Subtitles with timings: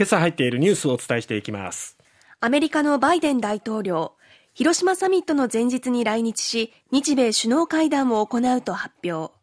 [0.00, 1.98] 今朝入っているニュースをお伝えしていきます。
[2.40, 4.14] アメリカのバイデン大統領
[4.54, 9.34] 広島サミットの前日に来日し日米首脳会談を行うと発表。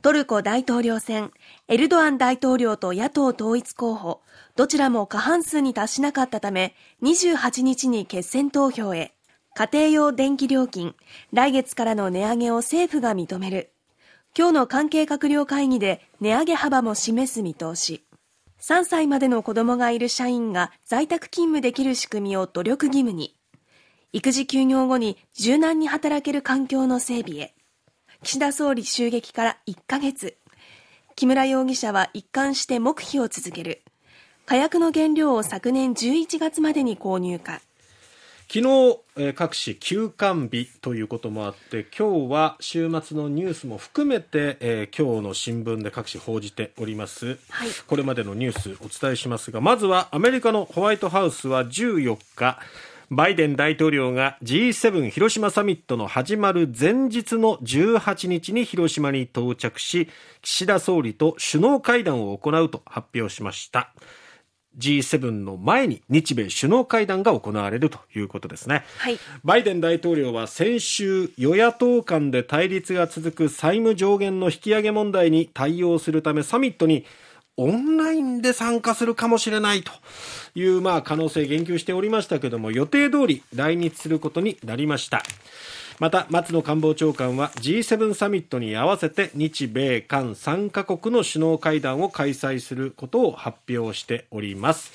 [0.00, 1.32] トルコ大統領選
[1.66, 4.20] エルドアン大統領と野党統一候補
[4.54, 9.16] どちらも過半数に達しなかったため28日に決選投票へ。
[9.56, 10.94] 家庭用電気料金
[11.32, 13.72] 来月からの値上げを政府が認める。
[14.38, 18.04] 今日の関係閣僚会議で値上げ幅も示す見通し。
[18.68, 23.34] 3歳までの子供がいる社員が在宅勤務できる仕組みを努力義務に、
[24.12, 27.54] 育児休業後に柔軟に働ける環境の整備へ、
[28.22, 30.36] 岸田総理襲撃から1ヶ月、
[31.16, 33.80] 木村容疑者は一貫して黙秘を続ける、
[34.44, 37.62] 火薬の原料を昨年11月までに購入か、
[38.50, 52.58] 昨日、えー、各紙休館日ということもあって今日は週末のニュースも含めて、えー、今日の新聞で各紙報じております、はい、これまでのニュースお伝えしますがまずはアメリカのホワイトハウスは14日
[53.10, 60.08] バイデン大統領が G7 広島サミットの始まる前日の18日に広島に到着し
[60.40, 63.92] 岸田総理と首脳会談を行うと発表しました。
[64.78, 77.04] G7 の前に日米首脳会談が行われるということですね、はい、バイデン大統領は先週与野党間で対立が続く債務上限の引き上げ問題に対応するためサミットに
[77.56, 79.90] オンラインで参加するかもしれないと
[80.54, 85.22] いうまあ可能性言及しておりましたけども予定通り来日することになりました
[85.98, 94.92] また松野官房長官は G7 サミットに合わせて日米韓3カ国の首脳会談を開催することを発表しております。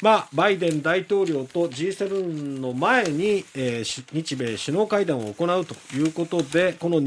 [0.00, 7.00] まあ、バイデン大統領と G7 の前に、えー、日米首脳会談を行うということでこの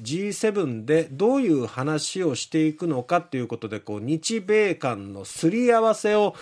[0.00, 6.34] G7 でどういう話をしていくのかということでこう日米間のすり合わせを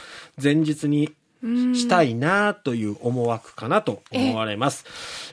[0.42, 4.84] 前日にしたいなという思惑かなと思われます。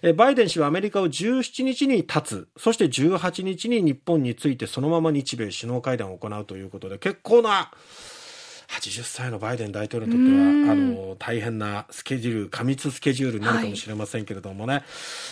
[0.01, 7.71] えバイデン氏はアメリカを17日に立つ、そして18日に日本についてそのまま日米首脳会談を行うということで、結構な
[8.69, 14.83] 80歳のバイデン大統領にとってはあの大変なスケジュール過密スケジュールになるかもしれませんけれどもね、はい、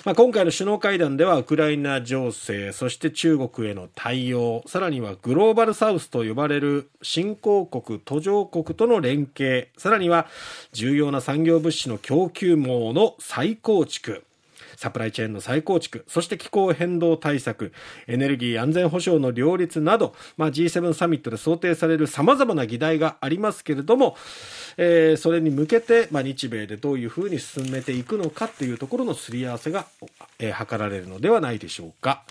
[0.06, 10.28] まあ、今回の首脳会談ではウクライナ情勢そして中国への対応さらにはグローバルサウスと呼ばれる新興国途上国との連携さらには
[10.72, 14.24] 重要な産業物資の供給網の再構築
[14.76, 17.72] サプライチェーンの再構築、そして気候変動対策、
[18.08, 24.16] エネルギー安全保障の両立など、まあ、G7 サミットで想定される様々な議題がありますけれども、
[24.78, 29.86] えー、それに向けて、まあ、日米でどういうふうに進めていくのかというところのすり合わせが、
[30.40, 32.24] えー、図られるのではないでしょうか。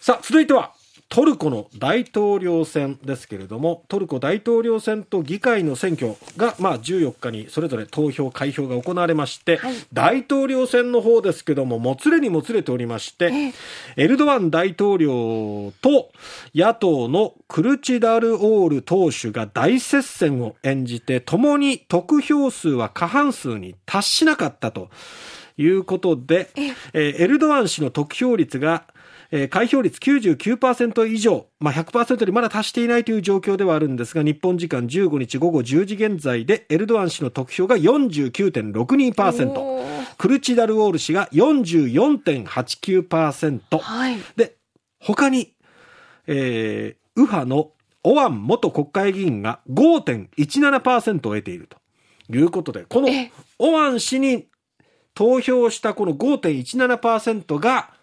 [0.00, 0.72] さあ、続いては、
[1.08, 13.52] トルコの大統領選ですけれどもトルコ大統領選と議会の選挙が、まあ、14日にそれぞれ投票開票が行われまして、はい、大統領選の方ですけどももつれにもつれておりまして、
[13.96, 16.10] えエルドアン大統領と
[16.54, 24.90] 野党のクルチダルオール党首が大接戦を演じてともに得票数は過半数に達しなかったと
[25.56, 26.50] いうことで、
[26.92, 28.84] えエルドアン氏の得票率が
[29.30, 39.86] えー、開票率99%以上、まあ、100%にまだ達していないという状況ではあるんですが、日本時間15日午後10時現在で、エルドアン氏の得票が49.62%、
[40.16, 44.56] クルチダルオール氏が44.89%、はい、で、
[45.00, 45.52] 他に、
[46.26, 47.72] えー、右派の
[48.02, 51.76] オワン元国会議員が5.17%を得ていると
[52.32, 53.08] いうことで、この
[53.58, 54.46] オワン氏に
[55.14, 57.95] 投票したこの5.17%が、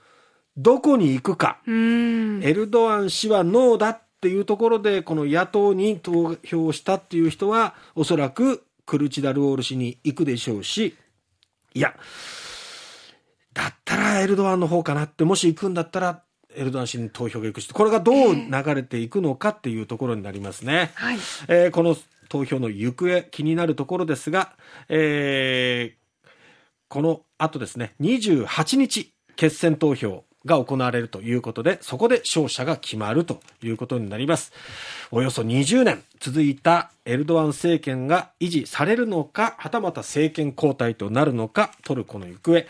[0.57, 1.59] どこに行くか。
[1.67, 10.95] エルドアン氏はノーだっていうところで、この野党に投票したっていう人は、おそらくクルチダルオール氏に行くでしょうし、
[11.73, 11.95] いや、
[13.53, 16.23] だったらエルドアンの方かなって、もし行くんだったら、
[16.55, 20.91] エルドアン氏に投票が行くし、これがどう流れていくのかっていうところになりますね。
[20.95, 21.95] はい、えー、この
[22.29, 24.53] 投票の行方、気になるところですが、
[24.89, 26.29] えー、
[26.87, 34.51] この後ですね、28日、決選投票、が行われるということで、そこで勝者が決まるということになります。
[35.11, 42.65] およそ20年続いたエルドアン政権が維持されるのか、はたまた政権交代となるのか、トルコの行方。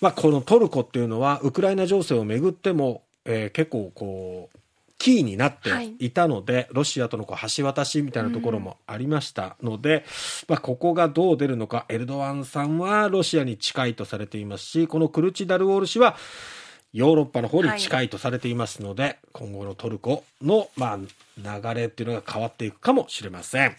[0.00, 4.58] まあ、このトルコっていうのは、ウクライナ情勢をめぐっても、えー、結構こう、
[5.02, 5.68] キーになって
[5.98, 10.02] いたので、はい、ロシアとのこう橋渡しみたいなところもありましたので、うん、
[10.46, 16.16] まあ、ここがどう出るのか、エルドアンさんはロシアに近いとされていますし、このクルチダルオール氏は、
[16.92, 23.76] ヨーロッパの方に近いとされていますので、はい、今後のトルコの、まあ、流れっていうのが変わっていくかもしれません。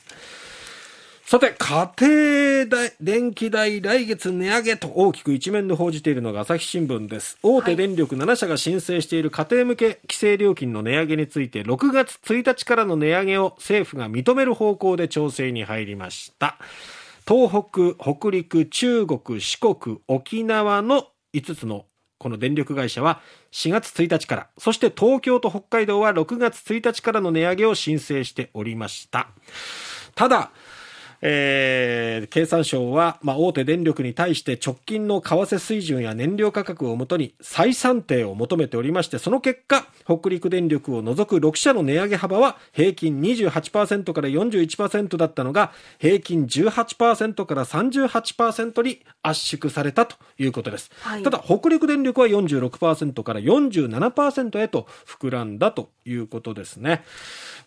[1.25, 7.37] さて、家庭代電気代来月値上げと大きく一面で報じているのが朝日新聞です。
[7.41, 16.57] 大手電力7社が申請している家庭向け規制料金の値上げについて、6月1日からの値上げを政府が認める方向で調整に入りました。
[17.27, 21.85] 東北、北陸、中国、四国、沖縄の5つの
[22.23, 23.19] この電力会社は
[23.51, 29.27] 4月1日から、そして東京と北海道は6月1日からの値上げを申請しておりました。
[30.15, 30.51] ただ、
[31.25, 50.91] えー、経産省は、まあ、大手電力に対して直近の為替水準や燃料価格をもとに再算定を求めておりまして、その結果、北陸電力を除く6社の値上げ幅は平均28%から41%だったのが、平均18%から38%に圧縮されたということです。
[50.99, 57.05] はい、ただ、北陸電力は46%から47%へと膨らんだということですね。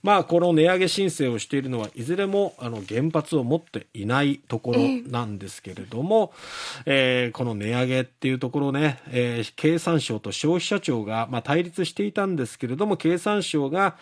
[0.03, 6.33] まあ、この値上げ申請をしているのは、いずれもあの原発を持っていないところなんですけれども、
[6.85, 13.97] えー、えー、この値上げっていうところね、えー、経産省と消費者庁が、まあ、対立していたんですけれども、経産省が、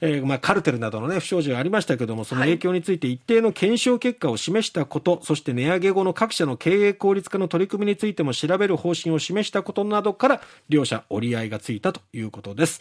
[0.00, 12.80] えーまあ、カルテルなどの、ね、不祥事がありましたけれども、その影響について一定の検証結果を示したこと、はい、そして値上げ後の各社の経営効率化の取り組みについても調べる方針を示したことなどから、両社折り合いがついたということです。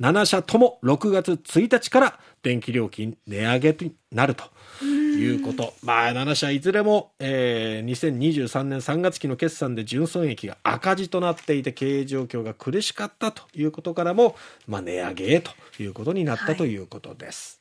[0.00, 4.44] 7社とも6月1日から電気料金値上げになると
[5.18, 5.74] いうこと。
[5.82, 14.36] まあ、7社いずれも、えー、2023年3月期の決算で純損益が赤字となっていて経営状況が苦しかったということからも、
[14.66, 15.50] まあ、値上げへと
[15.80, 17.57] いうことになったということです。